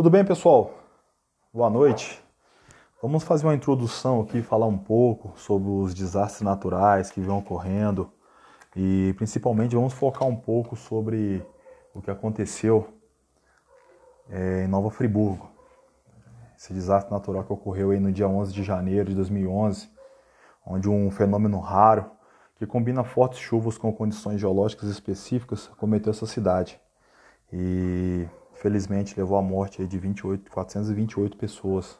Tudo 0.00 0.08
bem, 0.08 0.24
pessoal? 0.24 0.72
Boa 1.52 1.68
noite. 1.68 2.24
Vamos 3.02 3.22
fazer 3.22 3.44
uma 3.44 3.54
introdução 3.54 4.22
aqui, 4.22 4.40
falar 4.40 4.64
um 4.64 4.78
pouco 4.78 5.38
sobre 5.38 5.68
os 5.68 5.92
desastres 5.92 6.40
naturais 6.40 7.10
que 7.10 7.20
vêm 7.20 7.30
ocorrendo 7.30 8.10
e 8.74 9.12
principalmente 9.18 9.76
vamos 9.76 9.92
focar 9.92 10.26
um 10.26 10.34
pouco 10.34 10.74
sobre 10.74 11.46
o 11.94 12.00
que 12.00 12.10
aconteceu 12.10 12.88
é, 14.30 14.64
em 14.64 14.68
Nova 14.68 14.90
Friburgo. 14.90 15.50
Esse 16.56 16.72
desastre 16.72 17.12
natural 17.12 17.44
que 17.44 17.52
ocorreu 17.52 17.90
aí 17.90 18.00
no 18.00 18.10
dia 18.10 18.26
11 18.26 18.54
de 18.54 18.62
janeiro 18.62 19.10
de 19.10 19.14
2011, 19.14 19.90
onde 20.66 20.88
um 20.88 21.10
fenômeno 21.10 21.60
raro 21.60 22.10
que 22.56 22.64
combina 22.64 23.04
fortes 23.04 23.38
chuvas 23.38 23.76
com 23.76 23.92
condições 23.92 24.40
geológicas 24.40 24.88
específicas 24.88 25.66
cometeu 25.76 26.10
essa 26.10 26.24
cidade. 26.24 26.80
E 27.52 28.26
felizmente 28.60 29.18
levou 29.18 29.38
à 29.38 29.42
morte 29.42 29.86
de 29.86 29.98
28, 29.98 30.50
428 30.50 31.36
pessoas. 31.36 31.98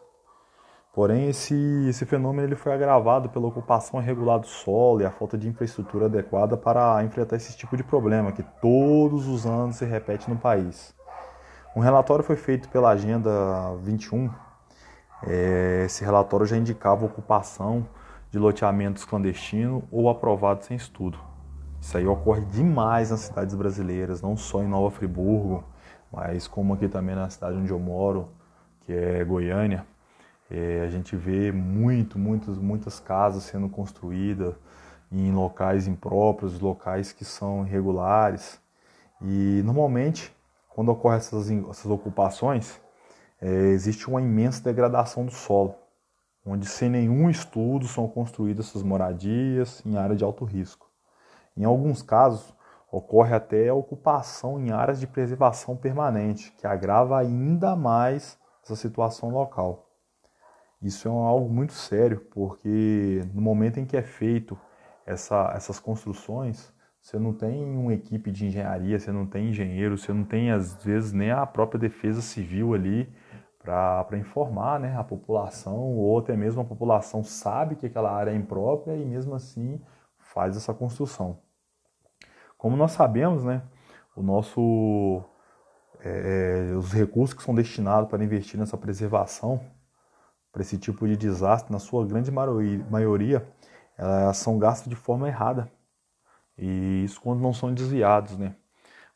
Porém, 0.92 1.28
esse, 1.28 1.54
esse 1.88 2.04
fenômeno 2.04 2.46
ele 2.46 2.56
foi 2.56 2.72
agravado 2.72 3.30
pela 3.30 3.46
ocupação 3.46 4.00
irregular 4.00 4.38
do 4.38 4.46
solo 4.46 5.00
e 5.00 5.06
a 5.06 5.10
falta 5.10 5.38
de 5.38 5.48
infraestrutura 5.48 6.06
adequada 6.06 6.56
para 6.56 7.02
enfrentar 7.02 7.36
esse 7.36 7.56
tipo 7.56 7.76
de 7.76 7.82
problema 7.82 8.32
que 8.32 8.42
todos 8.60 9.26
os 9.26 9.46
anos 9.46 9.76
se 9.76 9.86
repete 9.86 10.28
no 10.28 10.36
país. 10.36 10.94
Um 11.74 11.80
relatório 11.80 12.24
foi 12.24 12.36
feito 12.36 12.68
pela 12.68 12.90
Agenda 12.90 13.30
21. 13.82 14.28
É, 15.26 15.84
esse 15.86 16.04
relatório 16.04 16.44
já 16.44 16.56
indicava 16.56 17.06
ocupação 17.06 17.86
de 18.30 18.38
loteamentos 18.38 19.04
clandestinos 19.04 19.82
ou 19.90 20.10
aprovados 20.10 20.66
sem 20.66 20.76
estudo. 20.76 21.18
Isso 21.80 21.96
aí 21.96 22.06
ocorre 22.06 22.44
demais 22.46 23.10
nas 23.10 23.20
cidades 23.20 23.54
brasileiras, 23.54 24.20
não 24.20 24.36
só 24.36 24.62
em 24.62 24.68
Nova 24.68 24.90
Friburgo, 24.90 25.64
mas 26.12 26.46
como 26.46 26.74
aqui 26.74 26.88
também 26.88 27.14
na 27.14 27.30
cidade 27.30 27.56
onde 27.56 27.70
eu 27.70 27.78
moro, 27.78 28.28
que 28.80 28.92
é 28.92 29.24
Goiânia, 29.24 29.86
é, 30.50 30.82
a 30.84 30.88
gente 30.88 31.14
vê 31.14 31.52
muito, 31.52 32.18
muitas, 32.18 32.58
muitas 32.58 32.98
casas 32.98 33.44
sendo 33.44 33.68
construídas 33.68 34.54
em 35.12 35.32
locais 35.32 35.86
impróprios, 35.86 36.60
locais 36.60 37.12
que 37.12 37.24
são 37.24 37.66
irregulares. 37.66 38.60
E 39.22 39.62
normalmente, 39.64 40.34
quando 40.68 40.90
ocorrem 40.90 41.18
essas, 41.18 41.50
essas 41.50 41.90
ocupações, 41.90 42.80
é, 43.40 43.48
existe 43.48 44.08
uma 44.08 44.20
imensa 44.20 44.62
degradação 44.62 45.24
do 45.24 45.32
solo, 45.32 45.74
onde 46.44 46.66
sem 46.66 46.88
nenhum 46.88 47.30
estudo 47.30 47.86
são 47.86 48.08
construídas 48.08 48.68
essas 48.68 48.82
moradias 48.82 49.82
em 49.86 49.96
área 49.96 50.16
de 50.16 50.24
alto 50.24 50.44
risco. 50.44 50.90
Em 51.56 51.64
alguns 51.64 52.02
casos, 52.02 52.54
Ocorre 52.92 53.34
até 53.34 53.68
a 53.68 53.74
ocupação 53.74 54.58
em 54.58 54.72
áreas 54.72 54.98
de 54.98 55.06
preservação 55.06 55.76
permanente, 55.76 56.52
que 56.58 56.66
agrava 56.66 57.18
ainda 57.18 57.76
mais 57.76 58.38
essa 58.64 58.74
situação 58.74 59.30
local. 59.30 59.88
Isso 60.82 61.06
é 61.06 61.10
algo 61.10 61.48
muito 61.48 61.72
sério, 61.72 62.26
porque 62.30 63.22
no 63.32 63.40
momento 63.40 63.78
em 63.78 63.84
que 63.84 63.96
é 63.96 64.02
feito 64.02 64.58
essa, 65.06 65.52
essas 65.54 65.78
construções, 65.78 66.72
você 67.00 67.18
não 67.18 67.32
tem 67.32 67.64
uma 67.64 67.94
equipe 67.94 68.30
de 68.30 68.46
engenharia, 68.46 68.98
você 68.98 69.12
não 69.12 69.26
tem 69.26 69.50
engenheiro, 69.50 69.96
você 69.96 70.12
não 70.12 70.24
tem 70.24 70.50
às 70.50 70.82
vezes 70.82 71.12
nem 71.12 71.30
a 71.30 71.46
própria 71.46 71.78
defesa 71.78 72.20
civil 72.20 72.74
ali 72.74 73.12
para 73.58 74.18
informar 74.18 74.80
né, 74.80 74.96
a 74.96 75.04
população, 75.04 75.96
ou 75.96 76.18
até 76.18 76.36
mesmo 76.36 76.62
a 76.62 76.64
população 76.64 77.22
sabe 77.22 77.76
que 77.76 77.86
aquela 77.86 78.10
área 78.10 78.30
é 78.30 78.34
imprópria 78.34 78.96
e 78.96 79.04
mesmo 79.04 79.34
assim 79.34 79.80
faz 80.18 80.56
essa 80.56 80.72
construção. 80.72 81.38
Como 82.60 82.76
nós 82.76 82.92
sabemos, 82.92 83.42
né, 83.42 83.62
o 84.14 84.22
nosso, 84.22 85.24
é, 85.98 86.74
os 86.76 86.92
recursos 86.92 87.32
que 87.32 87.42
são 87.42 87.54
destinados 87.54 88.10
para 88.10 88.22
investir 88.22 88.60
nessa 88.60 88.76
preservação, 88.76 89.58
para 90.52 90.60
esse 90.60 90.76
tipo 90.76 91.08
de 91.08 91.16
desastre, 91.16 91.72
na 91.72 91.78
sua 91.78 92.06
grande 92.06 92.30
maioria, 92.30 93.48
elas 93.96 94.36
são 94.36 94.58
gastos 94.58 94.90
de 94.90 94.94
forma 94.94 95.26
errada. 95.26 95.72
E 96.58 97.02
isso 97.02 97.18
quando 97.22 97.40
não 97.40 97.54
são 97.54 97.72
desviados, 97.72 98.36
né? 98.36 98.54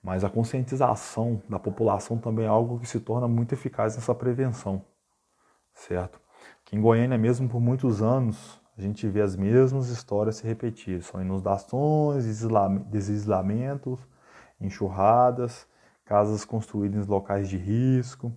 Mas 0.02 0.24
a 0.24 0.30
conscientização 0.30 1.42
da 1.46 1.58
população 1.58 2.16
também 2.16 2.46
é 2.46 2.48
algo 2.48 2.80
que 2.80 2.86
se 2.86 2.98
torna 2.98 3.28
muito 3.28 3.52
eficaz 3.52 3.94
nessa 3.94 4.14
prevenção, 4.14 4.82
certo? 5.74 6.18
Que 6.64 6.76
em 6.76 6.80
Goiânia 6.80 7.18
mesmo 7.18 7.46
por 7.46 7.60
muitos 7.60 8.00
anos 8.00 8.58
a 8.76 8.80
gente 8.80 9.06
vê 9.08 9.20
as 9.20 9.36
mesmas 9.36 9.88
histórias 9.88 10.36
se 10.36 10.46
repetir. 10.46 11.02
São 11.02 11.22
inundações, 11.22 12.24
deslizamentos, 12.86 14.00
enxurradas, 14.60 15.66
casas 16.04 16.44
construídas 16.44 17.06
em 17.06 17.10
locais 17.10 17.48
de 17.48 17.56
risco. 17.56 18.32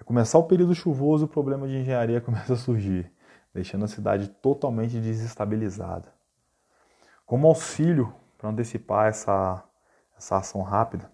É 0.00 0.04
começar 0.04 0.38
o 0.38 0.44
período 0.44 0.74
chuvoso, 0.74 1.26
o 1.26 1.28
problema 1.28 1.68
de 1.68 1.76
engenharia 1.76 2.20
começa 2.22 2.54
a 2.54 2.56
surgir, 2.56 3.12
deixando 3.52 3.84
a 3.84 3.88
cidade 3.88 4.28
totalmente 4.28 4.98
desestabilizada. 4.98 6.12
Como 7.26 7.46
auxílio 7.46 8.14
para 8.38 8.50
antecipar 8.50 9.08
essa, 9.08 9.62
essa 10.16 10.38
ação 10.38 10.62
rápida, 10.62 11.10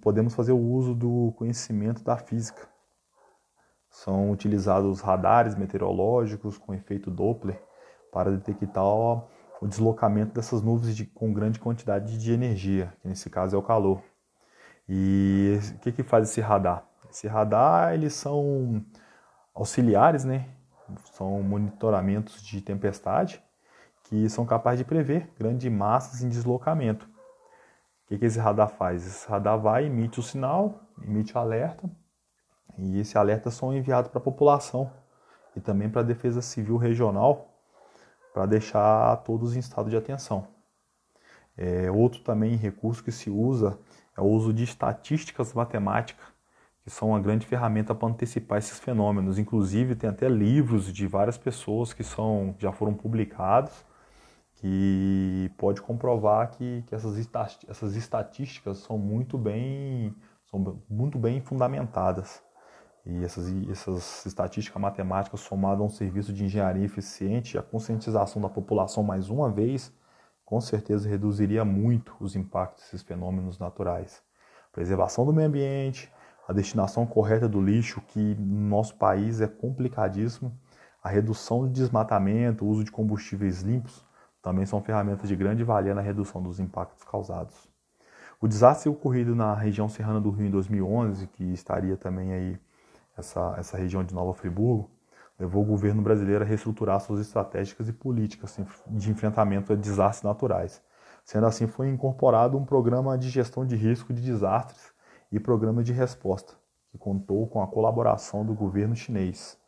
podemos 0.00 0.34
fazer 0.34 0.52
o 0.52 0.58
uso 0.58 0.94
do 0.94 1.32
conhecimento 1.36 2.02
da 2.02 2.16
física 2.16 2.71
são 4.04 4.32
utilizados 4.32 5.00
radares 5.00 5.54
meteorológicos 5.54 6.58
com 6.58 6.74
efeito 6.74 7.08
Doppler 7.08 7.62
para 8.10 8.32
detectar 8.32 8.84
o 8.84 9.68
deslocamento 9.68 10.34
dessas 10.34 10.60
nuvens 10.60 10.96
de, 10.96 11.06
com 11.06 11.32
grande 11.32 11.60
quantidade 11.60 12.18
de 12.18 12.32
energia, 12.32 12.92
que 13.00 13.06
nesse 13.06 13.30
caso 13.30 13.54
é 13.54 13.58
o 13.58 13.62
calor. 13.62 14.02
E 14.88 15.56
o 15.76 15.78
que, 15.78 15.92
que 15.92 16.02
faz 16.02 16.28
esse 16.28 16.40
radar? 16.40 16.84
Esse 17.08 17.28
radar 17.28 17.94
eles 17.94 18.12
são 18.14 18.84
auxiliares, 19.54 20.24
né? 20.24 20.48
São 21.12 21.40
monitoramentos 21.40 22.42
de 22.42 22.60
tempestade 22.60 23.40
que 24.04 24.28
são 24.28 24.44
capazes 24.44 24.80
de 24.80 24.84
prever 24.84 25.30
grandes 25.38 25.70
massas 25.70 26.22
em 26.22 26.28
deslocamento. 26.28 27.06
O 27.06 28.08
que, 28.08 28.18
que 28.18 28.24
esse 28.24 28.40
radar 28.40 28.68
faz? 28.68 29.06
Esse 29.06 29.28
radar 29.28 29.60
vai, 29.60 29.84
emite 29.84 30.18
o 30.18 30.22
sinal, 30.24 30.80
emite 31.06 31.36
o 31.36 31.38
alerta 31.38 31.88
e 32.78 33.00
esse 33.00 33.18
alerta 33.18 33.50
são 33.50 33.74
enviados 33.74 34.10
para 34.10 34.18
a 34.18 34.24
população 34.24 34.90
e 35.56 35.60
também 35.60 35.88
para 35.88 36.00
a 36.00 36.04
Defesa 36.04 36.40
Civil 36.40 36.76
Regional 36.76 37.48
para 38.32 38.46
deixar 38.46 39.16
todos 39.18 39.54
em 39.54 39.58
estado 39.58 39.90
de 39.90 39.96
atenção. 39.96 40.48
É, 41.56 41.90
outro 41.90 42.22
também 42.22 42.56
recurso 42.56 43.04
que 43.04 43.12
se 43.12 43.28
usa 43.28 43.78
é 44.16 44.20
o 44.20 44.24
uso 44.24 44.52
de 44.52 44.64
estatísticas 44.64 45.52
matemáticas, 45.52 46.24
que 46.82 46.90
são 46.90 47.10
uma 47.10 47.20
grande 47.20 47.46
ferramenta 47.46 47.94
para 47.94 48.08
antecipar 48.08 48.58
esses 48.58 48.78
fenômenos. 48.78 49.38
Inclusive 49.38 49.94
tem 49.94 50.08
até 50.08 50.28
livros 50.28 50.92
de 50.92 51.06
várias 51.06 51.36
pessoas 51.36 51.92
que 51.92 52.02
são 52.02 52.54
já 52.58 52.72
foram 52.72 52.94
publicados 52.94 53.84
que 54.56 55.50
pode 55.58 55.82
comprovar 55.82 56.52
que, 56.52 56.84
que 56.86 56.94
essas, 56.94 57.28
essas 57.68 57.96
estatísticas 57.96 58.78
são 58.78 58.96
muito 58.96 59.36
bem 59.36 60.14
são 60.48 60.80
muito 60.88 61.18
bem 61.18 61.40
fundamentadas. 61.40 62.42
E 63.04 63.24
essas, 63.24 63.52
essas 63.68 64.24
estatísticas 64.26 64.80
matemáticas 64.80 65.40
somadas 65.40 65.80
a 65.80 65.84
um 65.84 65.88
serviço 65.88 66.32
de 66.32 66.44
engenharia 66.44 66.84
eficiente 66.84 67.58
a 67.58 67.62
conscientização 67.62 68.40
da 68.40 68.48
população 68.48 69.02
mais 69.02 69.28
uma 69.28 69.50
vez, 69.50 69.92
com 70.44 70.60
certeza 70.60 71.08
reduziria 71.08 71.64
muito 71.64 72.14
os 72.20 72.36
impactos 72.36 72.84
desses 72.84 73.02
fenômenos 73.02 73.58
naturais. 73.58 74.22
Preservação 74.70 75.26
do 75.26 75.32
meio 75.32 75.48
ambiente, 75.48 76.12
a 76.46 76.52
destinação 76.52 77.06
correta 77.06 77.48
do 77.48 77.60
lixo, 77.60 78.00
que 78.00 78.34
no 78.36 78.68
nosso 78.68 78.94
país 78.96 79.40
é 79.40 79.46
complicadíssimo, 79.46 80.56
a 81.02 81.08
redução 81.08 81.66
de 81.66 81.72
desmatamento, 81.72 82.64
o 82.64 82.68
uso 82.68 82.84
de 82.84 82.92
combustíveis 82.92 83.62
limpos, 83.62 84.04
também 84.40 84.66
são 84.66 84.82
ferramentas 84.82 85.28
de 85.28 85.34
grande 85.36 85.64
valia 85.64 85.94
na 85.94 86.00
redução 86.00 86.42
dos 86.42 86.60
impactos 86.60 87.04
causados. 87.04 87.68
O 88.40 88.48
desastre 88.48 88.88
ocorrido 88.88 89.34
na 89.34 89.54
região 89.54 89.88
serrana 89.88 90.20
do 90.20 90.30
Rio 90.30 90.46
em 90.46 90.50
2011, 90.50 91.26
que 91.28 91.44
estaria 91.52 91.96
também 91.96 92.32
aí 92.32 92.60
essa, 93.22 93.54
essa 93.56 93.76
região 93.76 94.04
de 94.04 94.14
Nova 94.14 94.34
Friburgo, 94.34 94.90
levou 95.38 95.62
o 95.62 95.66
governo 95.66 96.02
brasileiro 96.02 96.44
a 96.44 96.46
reestruturar 96.46 97.00
suas 97.00 97.20
estratégias 97.20 97.88
e 97.88 97.92
políticas 97.92 98.58
de 98.88 99.10
enfrentamento 99.10 99.72
a 99.72 99.76
desastres 99.76 100.22
naturais. 100.22 100.82
Sendo 101.24 101.46
assim, 101.46 101.66
foi 101.66 101.88
incorporado 101.88 102.58
um 102.58 102.64
programa 102.64 103.16
de 103.16 103.30
gestão 103.30 103.64
de 103.64 103.76
risco 103.76 104.12
de 104.12 104.20
desastres 104.20 104.92
e 105.30 105.40
programa 105.40 105.82
de 105.82 105.92
resposta, 105.92 106.54
que 106.90 106.98
contou 106.98 107.46
com 107.46 107.62
a 107.62 107.66
colaboração 107.66 108.44
do 108.44 108.54
governo 108.54 108.94
chinês, 108.94 109.58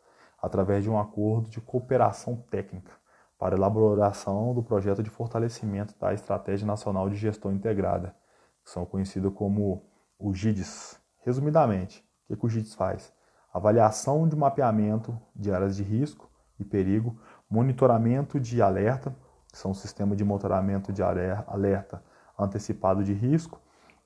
através 0.41 0.83
de 0.83 0.89
um 0.89 0.99
acordo 0.99 1.49
de 1.49 1.59
cooperação 1.59 2.35
técnica 2.51 2.91
para 3.37 3.55
elaboração 3.55 4.53
do 4.53 4.63
projeto 4.63 5.03
de 5.03 5.09
fortalecimento 5.09 5.93
da 5.99 6.13
Estratégia 6.13 6.65
Nacional 6.65 7.09
de 7.09 7.15
Gestão 7.15 7.51
Integrada, 7.51 8.15
que 8.63 8.69
são 8.69 8.85
conhecidos 8.85 9.33
como 9.33 9.83
o 10.17 10.33
GIDES. 10.33 10.99
Resumidamente, 11.23 12.05
o 12.29 12.37
que 12.37 12.45
o 12.45 12.49
GIDES 12.49 12.75
faz? 12.75 13.13
Avaliação 13.55 14.27
de 14.27 14.35
mapeamento 14.35 15.17
de 15.33 15.49
áreas 15.49 15.77
de 15.77 15.83
risco 15.83 16.29
e 16.59 16.65
perigo, 16.65 17.17
monitoramento 17.49 18.37
de 18.37 18.61
alerta, 18.61 19.15
que 19.49 19.57
são 19.57 19.71
um 19.71 19.73
sistema 19.73 20.13
de 20.13 20.25
monitoramento 20.25 20.91
de 20.91 21.01
alerta 21.01 22.03
antecipado 22.37 23.01
de 23.01 23.13
risco, 23.13 23.61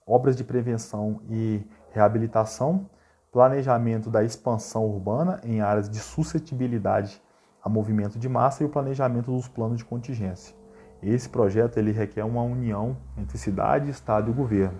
obras 0.05 0.35
de 0.35 0.43
prevenção 0.43 1.19
e 1.27 1.65
reabilitação, 1.91 2.87
planejamento 3.31 4.11
da 4.11 4.23
expansão 4.23 4.85
urbana 4.85 5.41
em 5.43 5.61
áreas 5.61 5.89
de 5.89 5.97
suscetibilidade 5.97 7.19
a 7.63 7.67
movimento 7.67 8.19
de 8.19 8.29
massa 8.29 8.61
e 8.61 8.67
o 8.67 8.69
planejamento 8.69 9.31
dos 9.31 9.47
planos 9.47 9.79
de 9.79 9.85
contingência. 9.85 10.55
Esse 11.01 11.27
projeto 11.27 11.77
ele 11.77 11.91
requer 11.91 12.23
uma 12.23 12.43
união 12.43 12.95
entre 13.17 13.39
cidade, 13.39 13.89
estado 13.89 14.29
e 14.29 14.33
governo. 14.33 14.79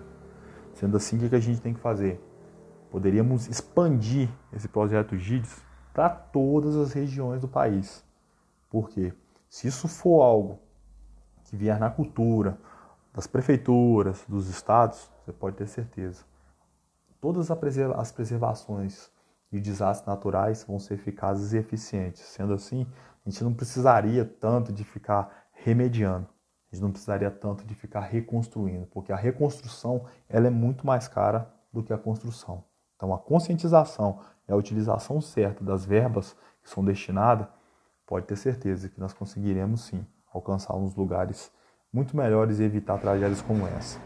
Sendo 0.74 0.96
assim, 0.96 1.16
o 1.16 1.28
que 1.28 1.34
a 1.34 1.40
gente 1.40 1.60
tem 1.60 1.74
que 1.74 1.80
fazer? 1.80 2.29
Poderíamos 2.90 3.46
expandir 3.46 4.28
esse 4.52 4.66
projeto 4.68 5.16
GIDS 5.16 5.62
para 5.94 6.10
todas 6.10 6.74
as 6.76 6.92
regiões 6.92 7.40
do 7.40 7.48
país. 7.48 8.04
Por 8.68 8.88
quê? 8.88 9.12
Se 9.48 9.68
isso 9.68 9.86
for 9.88 10.22
algo 10.22 10.58
que 11.44 11.56
vier 11.56 11.78
na 11.78 11.90
cultura 11.90 12.58
das 13.12 13.26
prefeituras, 13.26 14.24
dos 14.28 14.48
estados, 14.48 15.10
você 15.24 15.32
pode 15.32 15.56
ter 15.56 15.66
certeza. 15.66 16.24
Todas 17.20 17.50
as 17.50 18.12
preservações 18.12 19.10
de 19.52 19.60
desastres 19.60 20.06
naturais 20.06 20.64
vão 20.64 20.78
ser 20.78 20.94
eficazes 20.94 21.52
e 21.52 21.58
eficientes. 21.58 22.22
Sendo 22.22 22.54
assim, 22.54 22.86
a 23.26 23.30
gente 23.30 23.44
não 23.44 23.52
precisaria 23.52 24.24
tanto 24.24 24.72
de 24.72 24.84
ficar 24.84 25.48
remediando. 25.52 26.28
A 26.70 26.74
gente 26.74 26.82
não 26.82 26.92
precisaria 26.92 27.30
tanto 27.30 27.64
de 27.64 27.74
ficar 27.74 28.00
reconstruindo, 28.00 28.86
porque 28.86 29.12
a 29.12 29.16
reconstrução 29.16 30.06
ela 30.28 30.46
é 30.46 30.50
muito 30.50 30.86
mais 30.86 31.08
cara 31.08 31.52
do 31.72 31.82
que 31.82 31.92
a 31.92 31.98
construção. 31.98 32.64
Então, 33.00 33.14
a 33.14 33.18
conscientização 33.18 34.18
e 34.46 34.52
a 34.52 34.56
utilização 34.56 35.22
certa 35.22 35.64
das 35.64 35.86
verbas 35.86 36.36
que 36.62 36.68
são 36.68 36.84
destinadas, 36.84 37.46
pode 38.06 38.26
ter 38.26 38.36
certeza 38.36 38.90
que 38.90 39.00
nós 39.00 39.14
conseguiremos 39.14 39.82
sim 39.82 40.04
alcançar 40.34 40.74
uns 40.76 40.94
lugares 40.94 41.50
muito 41.92 42.14
melhores 42.14 42.58
e 42.58 42.64
evitar 42.64 42.98
tragédias 42.98 43.40
como 43.40 43.66
essa. 43.68 44.00